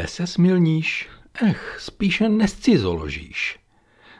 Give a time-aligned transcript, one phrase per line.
[0.00, 1.08] Nesesmilníš?
[1.42, 3.58] Ech, spíše nescizoložíš.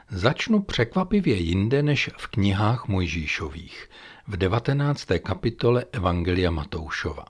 [0.09, 3.89] Začnu překvapivě jinde než v knihách Mojžíšových,
[4.27, 5.07] v 19.
[5.23, 7.25] kapitole Evangelia Matoušova.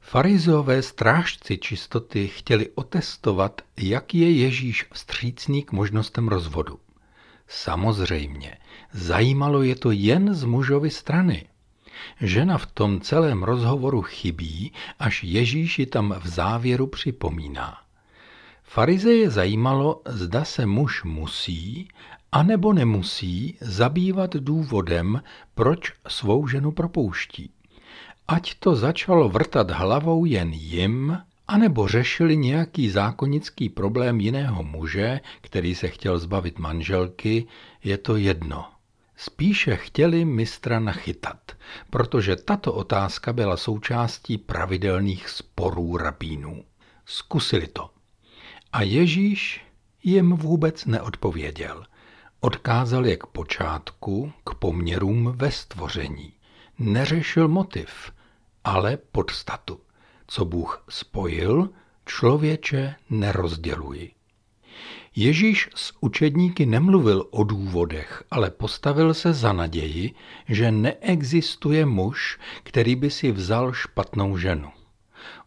[0.00, 6.78] Farizeové strážci čistoty chtěli otestovat, jak je Ježíš vstřícný k možnostem rozvodu.
[7.48, 8.58] Samozřejmě,
[8.92, 11.46] zajímalo je to jen z mužovy strany.
[12.20, 17.78] Žena v tom celém rozhovoru chybí, až Ježíš ji tam v závěru připomíná.
[18.62, 21.88] Farizeje zajímalo, zda se muž musí,
[22.32, 25.22] anebo nemusí zabývat důvodem,
[25.54, 27.50] proč svou ženu propouští.
[28.28, 35.74] Ať to začalo vrtat hlavou jen jim, anebo řešili nějaký zákonický problém jiného muže, který
[35.74, 37.46] se chtěl zbavit manželky,
[37.84, 38.64] je to jedno.
[39.16, 41.52] Spíše chtěli mistra nachytat,
[41.90, 46.64] protože tato otázka byla součástí pravidelných sporů rabínů.
[47.04, 47.90] Zkusili to.
[48.72, 49.64] A Ježíš
[50.02, 51.84] jim vůbec neodpověděl.
[52.40, 56.32] Odkázal je k počátku, k poměrům ve stvoření.
[56.78, 58.12] Neřešil motiv,
[58.64, 59.80] ale podstatu.
[60.26, 61.70] Co Bůh spojil,
[62.06, 64.15] člověče nerozděluji.
[65.16, 70.14] Ježíš s učedníky nemluvil o důvodech, ale postavil se za naději,
[70.48, 74.68] že neexistuje muž, který by si vzal špatnou ženu.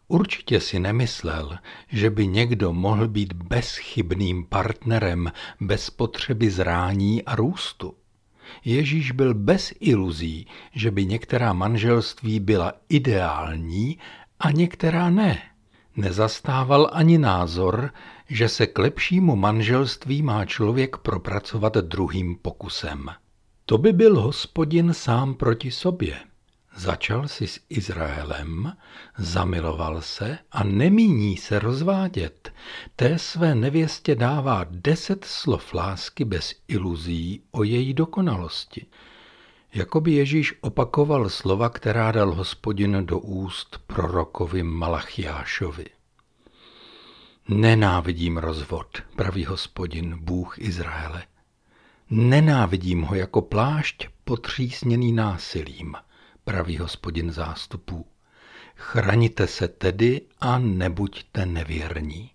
[0.08, 7.94] Určitě si nemyslel, že by někdo mohl být bezchybným partnerem bez potřeby zrání a růstu.
[8.64, 13.98] Ježíš byl bez iluzí, že by některá manželství byla ideální
[14.40, 15.42] a některá ne.
[15.96, 17.90] Nezastával ani názor,
[18.30, 23.06] že se k lepšímu manželství má člověk propracovat druhým pokusem.
[23.66, 26.18] To by byl hospodin sám proti sobě.
[26.76, 28.72] Začal si s Izraelem,
[29.18, 32.52] zamiloval se a nemíní se rozvádět.
[32.96, 38.86] Té své nevěstě dává deset slov lásky bez iluzí o její dokonalosti.
[39.74, 45.86] Jakoby Ježíš opakoval slova, která dal hospodin do úst prorokovi Malachiášovi.
[47.54, 51.22] Nenávidím rozvod, pravý hospodin, Bůh Izraele.
[52.10, 55.94] Nenávidím ho jako plášť potřísněný násilím–
[56.44, 58.06] praví hospodin zástupů.
[58.76, 62.30] Chraňte se tedy a nebuďte nevěrní.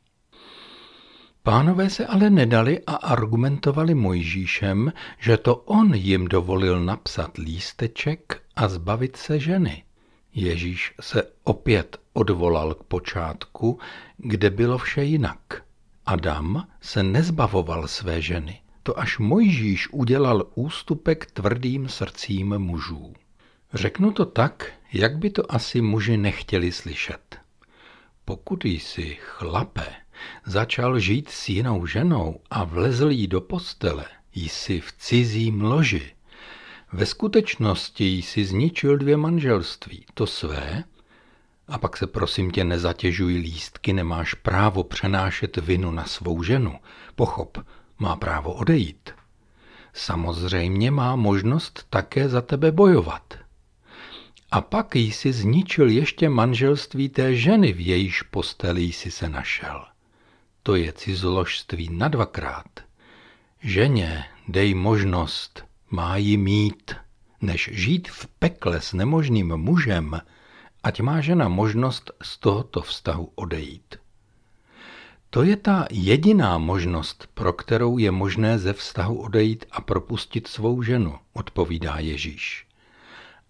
[1.43, 8.67] Pánové se ale nedali a argumentovali Mojžíšem, že to on jim dovolil napsat lísteček a
[8.67, 9.83] zbavit se ženy.
[10.35, 13.79] Ježíš se opět odvolal k počátku,
[14.17, 15.63] kde bylo vše jinak.
[16.05, 18.61] Adam se nezbavoval své ženy.
[18.83, 23.13] To až Mojžíš udělal ústupek tvrdým srdcím mužů.
[23.73, 27.37] Řeknu to tak, jak by to asi muži nechtěli slyšet.
[28.25, 29.87] Pokud jsi, chlape,
[30.45, 36.14] začal žít s jinou ženou a vlezl jí do postele, jsi v cizím loži.
[36.93, 40.83] Ve skutečnosti jsi zničil dvě manželství, to své,
[41.67, 46.79] a pak se prosím tě nezatěžuj lístky, nemáš právo přenášet vinu na svou ženu.
[47.15, 47.57] Pochop,
[47.99, 49.09] má právo odejít.
[49.93, 53.33] Samozřejmě má možnost také za tebe bojovat–
[54.55, 59.85] a pak jsi zničil ještě manželství té ženy, v jejíž posteli jsi se našel.
[60.63, 62.65] To je cizoložství na dvakrát.
[63.61, 66.95] Ženě dej možnost, má ji mít,
[67.41, 70.21] než žít v pekle s nemožným mužem,
[70.83, 73.95] ať má žena možnost z tohoto vztahu odejít.
[75.29, 80.81] To je ta jediná možnost, pro kterou je možné ze vztahu odejít a propustit svou
[80.81, 82.67] ženu, odpovídá Ježíš.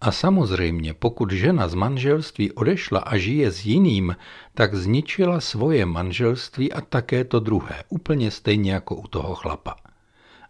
[0.00, 4.16] A samozřejmě, pokud žena z manželství odešla a žije s jiným,
[4.54, 9.85] tak zničila svoje manželství a také to druhé, úplně stejně jako u toho chlapa.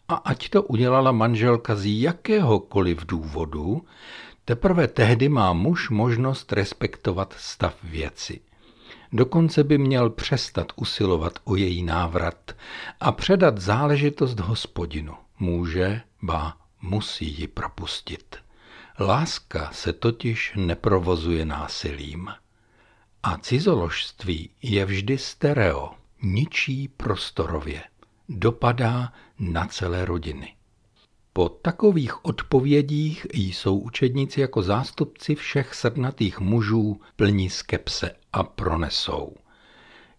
[0.08, 3.84] A ať to udělala manželka z jakéhokoliv důvodu,
[4.44, 8.40] teprve tehdy má muž možnost respektovat stav věci.
[9.12, 12.52] Dokonce by měl přestat usilovat o její návrat
[13.00, 15.14] a předat záležitost hospodinu.
[15.38, 18.36] Může, ba, musí ji propustit.
[19.00, 22.28] Láska se totiž neprovozuje násilím.
[23.22, 25.90] A cizoložství je vždy stereo,
[26.22, 27.82] ničí prostorově,
[28.28, 30.56] dopadá na celé rodiny.
[31.32, 39.34] Po takových odpovědích jsou učedníci jako zástupci všech srdnatých mužů plní skepse a pronesou.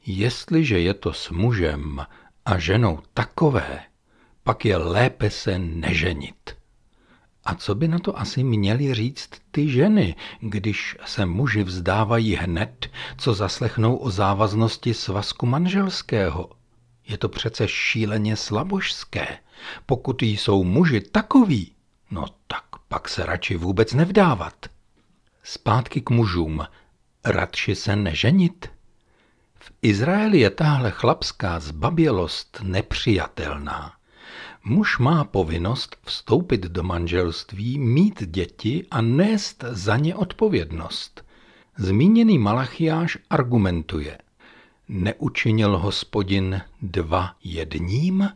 [0.06, 2.06] Jestliže je to s mužem
[2.46, 3.80] a ženou takové,
[4.44, 6.58] pak je lépe se neženit
[7.46, 12.90] A co by na to asi měly říct ty ženy, když se muži vzdávají hned,
[13.18, 16.57] co zaslechnou o závaznosti svazku manželského?
[17.08, 19.38] Je to přece šíleně slabožské.
[19.86, 21.72] Pokud jsou muži takoví,
[22.12, 24.66] no tak pak se radši vůbec nevdávat.
[25.44, 26.68] Zpátky k mužům.
[27.26, 28.70] Radši se neženit?
[29.60, 33.94] V Izraeli je tahle chlapská zbabělost nepřijatelná.
[34.64, 41.26] Muž má povinnost vstoupit do manželství, mít děti a nést za ně odpovědnost.
[41.78, 44.18] Zmíněný Malachiáš argumentuje.
[44.90, 48.30] Neučinil hospodin dva jedním?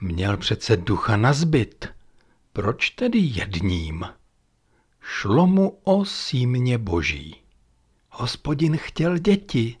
[0.00, 1.88] Měl přece ducha na zbyt.
[2.52, 4.04] Proč tedy jedním?
[5.00, 7.36] Šlo mu o símě boží.
[8.10, 9.76] Hospodin chtěl děti.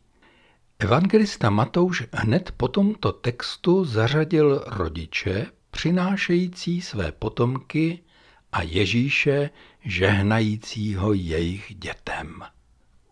[0.78, 8.02] Evangelista Matouš hned po tomto textu zařadil rodiče, přinášející své potomky
[8.52, 9.50] a Ježíše,
[9.84, 12.42] žehnajícího jejich dětem.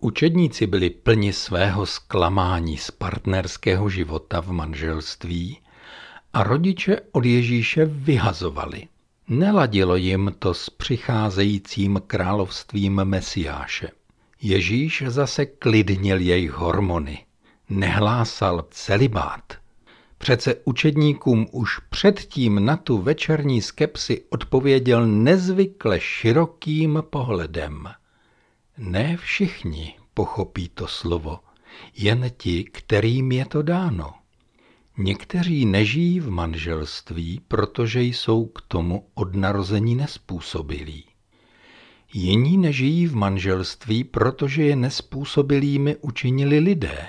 [0.03, 5.59] Učedníci byli plni svého zklamání z partnerského života v manželství
[6.33, 8.89] a rodiče od Ježíše vyhazovali.
[9.29, 13.89] Neladilo jim to s přicházejícím královstvím Mesiáše.
[14.43, 17.25] Ježíš zase klidnil jejich hormony.
[17.69, 19.53] Nehlásal celibát.
[20.19, 27.89] Přece učedníkům už předtím na tu večerní skepsi odpověděl nezvykle širokým pohledem.
[28.83, 31.39] Ne všichni pochopí to slovo,
[31.97, 34.15] jen ti, kterým je to dáno.
[34.99, 41.05] Někteří nežijí v manželství, protože jsou k tomu od narození nespůsobilí.
[42.13, 47.09] Jiní nežijí v manželství, protože je nespůsobilými učinili lidé.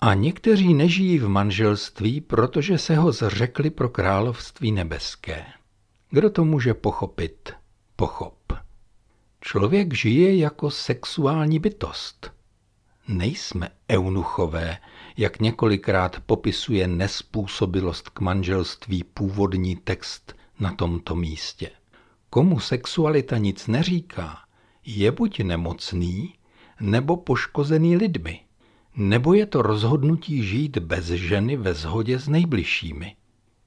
[0.00, 5.44] A někteří nežijí v manželství, protože se ho zřekli pro království nebeské.
[6.10, 7.52] Kdo to může pochopit?
[7.96, 8.43] Pochop.
[9.46, 12.32] Člověk žije jako sexuální bytost.
[13.08, 14.78] Nejsme eunuchové,
[15.16, 21.70] jak několikrát popisuje nespůsobilost k manželství původní text na tomto místě.
[22.30, 24.38] Komu sexualita nic neříká,
[24.86, 26.34] je buď nemocný,
[26.80, 28.40] nebo poškozený lidmi,
[28.96, 33.16] nebo je to rozhodnutí žít bez ženy ve shodě s nejbližšími.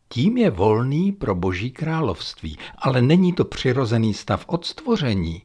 [0.10, 5.42] Tím je volný pro boží království, ale není to přirozený stav od stvoření,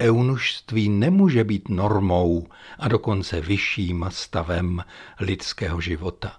[0.00, 2.46] eunušství nemůže být normou
[2.78, 4.84] a dokonce vyšším stavem
[5.20, 6.36] lidského života.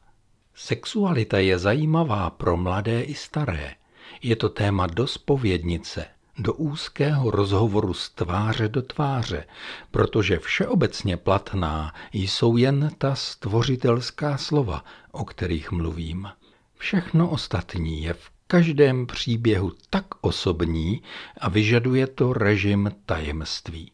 [0.56, 3.76] Sexualita je zajímavá pro mladé i staré.
[4.22, 6.06] Je to téma do spovědnice,
[6.38, 9.46] do úzkého rozhovoru z tváře do tváře,
[9.92, 16.30] protože všeobecně platná jsou jen ta stvořitelská slova, o kterých mluvím.
[16.78, 21.02] Všechno ostatní je v každém příběhu tak osobní
[21.42, 23.92] a vyžaduje to režim tajemství.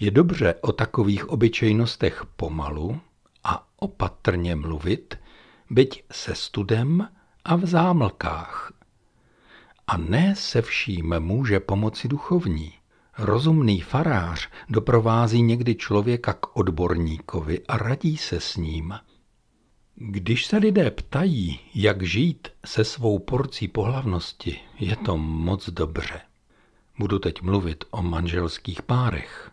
[0.00, 3.00] Je dobře o takových obyčejnostech pomalu
[3.44, 5.18] a opatrně mluvit,
[5.70, 7.08] byť se studem
[7.44, 8.72] a v zámlkách.
[9.86, 12.72] A ne se vším může pomoci duchovní.
[13.18, 18.94] Rozumný farář doprovází někdy člověka k odborníkovi a radí se s ním–
[19.96, 26.20] když se lidé ptají, jak žít se svou porcí pohlavnosti, je to moc dobře.
[26.98, 29.50] Budu teď mluvit o manželských párech.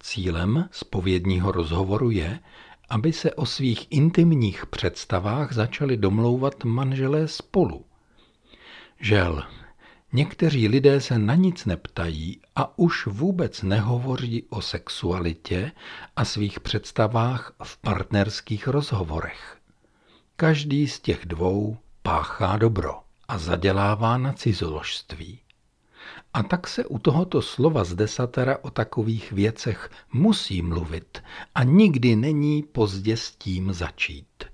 [0.00, 2.38] Cílem spovědního rozhovoru je,
[2.88, 7.84] aby se o svých intimních představách začali domlouvat manželé spolu.
[9.00, 9.42] Žel,
[10.12, 15.72] někteří lidé se na nic neptají a už vůbec nehovoří o sexualitě
[16.16, 19.57] a svých představách v partnerských rozhovorech.
[20.40, 25.40] Každý z těch dvou páchá dobro a zadělává na cizoložství.
[26.34, 31.22] A tak se u tohoto slova z desatera o takových věcech musí mluvit
[31.54, 34.44] a nikdy není pozdě s tím začít.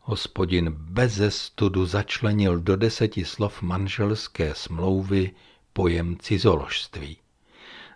[0.00, 5.30] Hospodin beze studu začlenil do deseti slov manželské smlouvy
[5.72, 7.16] pojem cizoložství.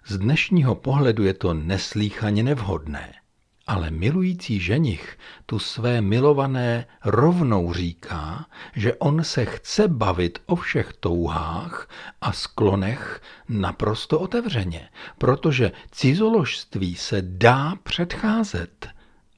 [0.07, 3.15] Z dnešního pohledu je to neslíchaně nevhodné–
[3.67, 10.93] ale milující ženich tu své milované rovnou říká, že on se chce bavit o všech
[10.93, 11.89] touhách
[12.21, 18.89] a sklonech naprosto otevřeně, protože cizoložství se dá předcházet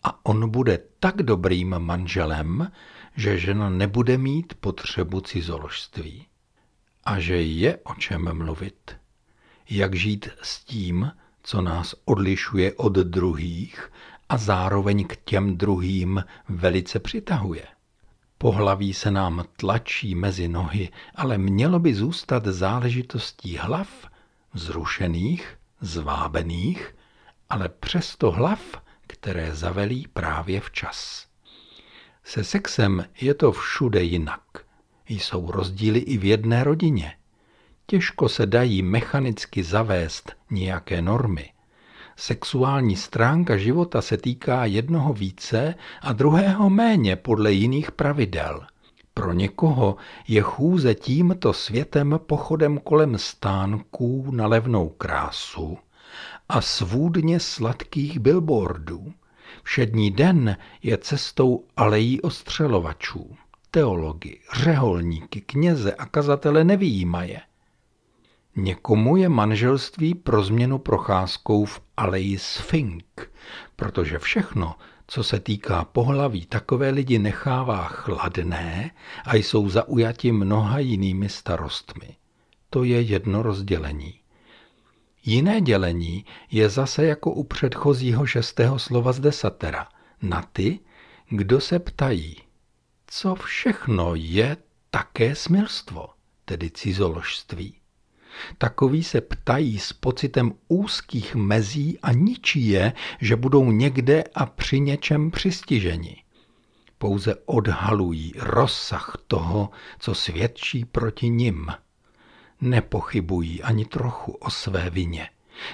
[0.03, 2.73] a on bude tak dobrým manželem,
[3.17, 6.27] že žena nebude mít potřebu cizoložství.
[7.05, 8.97] A že je o čem mluvit.
[9.71, 13.91] Jak žít s tím, co nás odlišuje od druhých
[14.29, 17.67] a zároveň k těm druhým velice přitahuje.
[18.39, 23.89] Pohlaví se nám tlačí mezi nohy, ale mělo by zůstat záležitostí hlav,
[24.55, 26.95] zrušených, zvábených,
[27.51, 28.61] ale přesto hlav,
[29.07, 31.27] které zavelí právě včas.
[32.25, 34.43] Se sexem je to všude jinak.
[35.09, 37.17] Jsou rozdíly i v jedné rodině.
[37.87, 41.53] Těžko se dají mechanicky zavést nějaké normy.
[42.21, 48.67] Sexuální stránka života se týká jednoho více a druhého méně podle jiných pravidel.
[49.15, 49.97] Pro někoho
[50.29, 55.79] je chůze tímto světem pochodem kolem stánků na levnou krásu
[56.49, 59.13] a svůdně sladkých billboardů.
[59.63, 63.37] Všední den je cestou alejí ostřelovačů.
[63.71, 67.41] Teology, řeholníky, kněze a kazatele nevýjímaje.
[68.61, 73.31] Někomu je manželství pro změnu procházkou v aleji Sfink,
[73.77, 74.75] protože všechno,
[75.07, 78.91] co se týká pohlaví, takové lidi nechává chladné
[79.25, 82.17] a jsou zaujati mnoha jinými starostmi.
[82.71, 84.21] To je jedno rozdělení.
[85.25, 89.89] Jiné dělení je zase jako u předchozího šestého slova z desatera
[90.23, 90.81] na ty,
[91.29, 92.37] kdo se ptají,
[93.07, 94.57] co všechno je
[94.91, 96.09] také smilstvo,
[96.45, 97.78] tedy cizoložství.
[98.59, 104.81] Takoví se ptají s pocitem úzkých mezí a ničí je, že budou někde a při
[104.81, 106.23] něčem přistiženi.
[106.99, 111.67] Pouze odhalují rozsah toho, co svědčí proti nim.
[112.61, 115.29] Nepochybují ani trochu o své vině.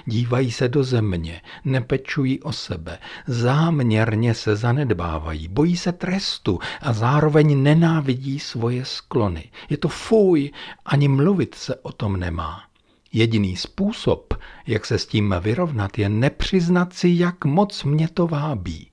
[0.05, 7.63] Dívají se do země, nepečují o sebe, záměrně se zanedbávají, bojí se trestu a zároveň
[7.63, 9.51] nenávidí svoje sklony.
[9.69, 10.51] Je to fuj,
[10.85, 12.63] ani mluvit se o tom nemá.
[13.13, 14.33] Jediný způsob,
[14.67, 18.91] jak se s tím vyrovnat, je nepřiznat si, jak moc mě to vábí.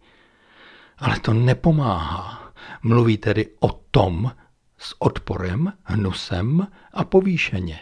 [0.99, 2.53] Ale to nepomáhá.
[2.83, 4.33] Mluví tedy o tom
[4.79, 7.81] s odporem, hnusem a povýšeně.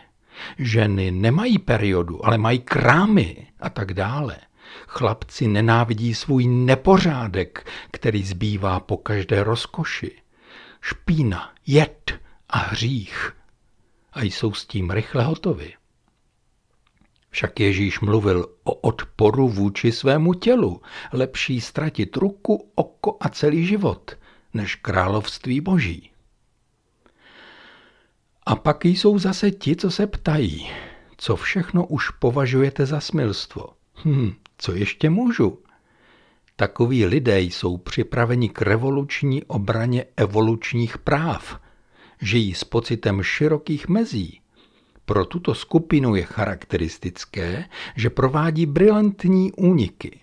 [0.59, 4.37] Ženy nemají periodu, ale mají krámy a tak dále.
[4.89, 10.13] Chlapci nenávidí svůj nepořádek, který zbývá po každé rozkoši.
[10.81, 12.13] Špína, jed
[12.49, 13.37] a hřích.
[14.13, 15.73] A jsou s tím rychle hotovi.
[17.31, 20.83] Však Ježíš mluvil o odporu vůči svému tělu.
[21.13, 24.17] Lepší ztratit ruku, oko a celý život,
[24.55, 26.11] než království boží.
[28.47, 30.71] A pak jsou zase ti, co se ptají,
[31.17, 33.67] co všechno už považujete za smilstvo.
[34.05, 35.59] Hm, co ještě můžu?
[36.57, 41.61] Takoví lidé jsou připraveni k revoluční obraně evolučních práv.
[42.23, 44.41] Žijí s pocitem širokých mezí.
[45.05, 47.65] Pro tuto skupinu je charakteristické,
[47.97, 50.21] že provádí brilantní úniky.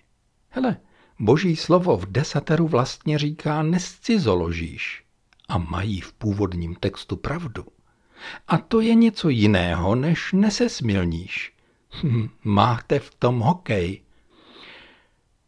[0.48, 0.76] Hele,
[1.18, 5.04] boží slovo v desateru vlastně říká nescizoložíš.
[5.48, 7.64] A mají v původním textu pravdu.
[8.48, 11.52] A to je něco jiného, než nesesmilníš.
[12.02, 14.00] Hm, máte v tom hokej.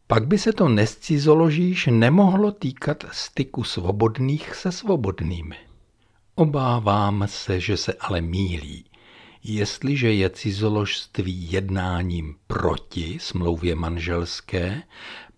[0.07, 5.55] Pak by se to nescizoložíš nemohlo týkat styku svobodných se svobodnými.
[6.35, 8.85] Obávám se, že se ale mílí.
[9.43, 14.81] Jestliže je cizoložství jednáním proti smlouvě manželské,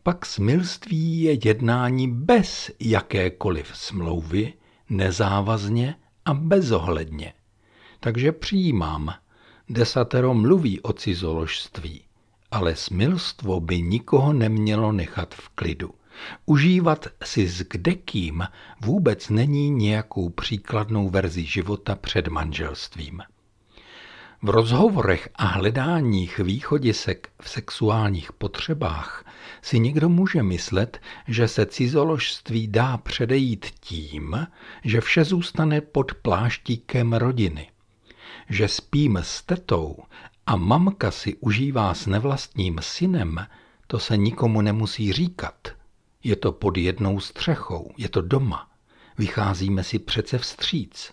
[0.04, 4.54] pak smilství je jednání bez jakékoliv smlouvy,
[4.90, 7.34] nezávazně a bezohledně.
[8.00, 9.14] Takže přijímám,
[9.70, 12.02] desatero mluví o cizoložství,
[12.52, 15.94] ale smilstvo by nikoho nemělo nechat v klidu.
[16.46, 18.44] Užívat si s kdekým
[18.82, 23.22] vůbec není nějakou příkladnou verzi života před manželstvím.
[24.46, 29.26] V rozhovorech a hledáních východisek v sexuálních potřebách
[29.62, 34.48] si někdo může myslet, že se cizoložství dá předejít tím,
[34.84, 37.72] že vše zůstane pod pláštíkem rodiny.
[38.50, 39.98] Že spím s tetou
[40.46, 43.48] a mamka si užívá s nevlastním synem,
[43.88, 45.68] to se nikomu nemusí říkat.
[46.24, 48.68] Je to pod jednou střechou, je to doma.
[49.18, 51.12] Vycházíme si přece vstříc.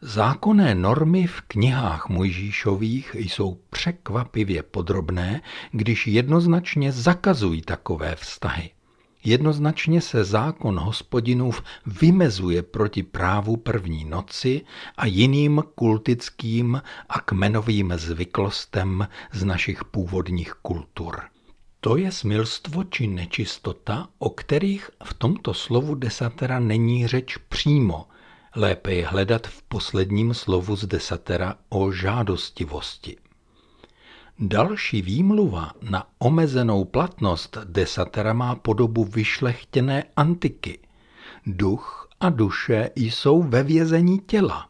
[0.00, 8.70] Zákonné normy v knihách Mojžíšových jsou překvapivě podrobné, když jednoznačně zakazují takové vztahy.
[9.24, 14.60] Jednoznačně se zákon hospodinův vymezuje proti právu první noci
[14.96, 21.20] a jiným kultickým a kmenovým zvyklostem z našich původních kultur.
[21.80, 28.06] To je smilstvo či nečistota, o kterých v tomto slovu desatera není řeč přímo–
[28.56, 33.16] Lépe je hledat v posledním slovu z desatera o žádostivosti.
[34.38, 40.78] Další výmluva na omezenou platnost desatera má podobu vyšlechtěné antiky.
[41.46, 44.68] Duch a duše jsou ve vězení těla.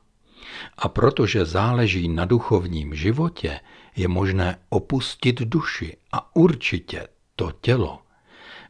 [0.79, 3.61] A protože záleží na duchovním životě,
[3.97, 8.06] je možné opustit duši a určitě to tělo.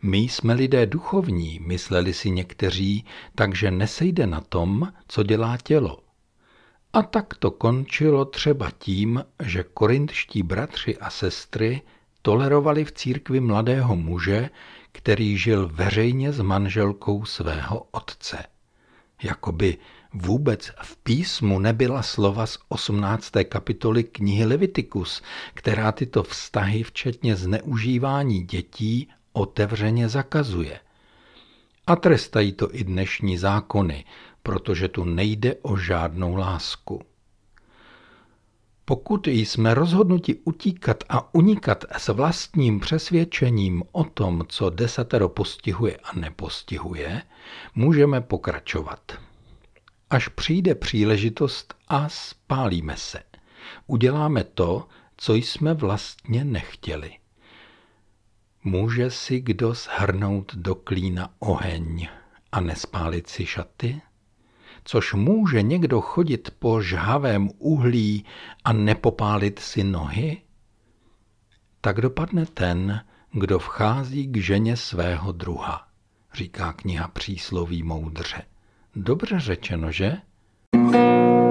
[0.02, 5.98] My jsme lidé duchovní, mysleli si někteří, takže nesejde na tom, co dělá tělo.
[6.92, 11.82] A tak to končilo třeba tím, že korintští bratři a sestry
[12.22, 14.50] tolerovali v církvi mladého muže,
[14.92, 18.44] který žil veřejně s manželkou svého otce.
[19.22, 19.78] Jakoby
[20.14, 23.32] vůbec v písmu nebyla slova z 18.
[23.48, 25.22] kapitoly knihy Levitikus,
[25.54, 30.80] která tyto vztahy, včetně zneužívání dětí, otevřeně zakazuje.
[31.86, 34.04] A trestají to i dnešní zákony,
[34.42, 37.02] protože tu nejde o žádnou lásku.
[38.84, 46.18] Pokud jsme rozhodnuti utíkat a unikat s vlastním přesvědčením o tom, co desatero postihuje a
[46.18, 47.22] nepostihuje,
[47.74, 49.12] můžeme pokračovat.
[50.10, 53.22] Až přijde příležitost a spálíme se.
[53.86, 57.12] Uděláme to, co jsme vlastně nechtěli.
[58.66, 62.08] Může si kdo shrnout do klína oheň
[62.52, 64.02] a nespálit si šaty?
[64.84, 68.24] Což může někdo chodit po žhavém uhlí
[68.64, 70.42] a nepopálit si nohy?
[71.80, 73.00] Tak dopadne ten,
[73.32, 75.88] kdo vchází k ženě svého druha,
[76.34, 78.42] říká kniha přísloví moudře.
[78.96, 80.16] Dobře řečeno, že?
[80.72, 81.45] thank you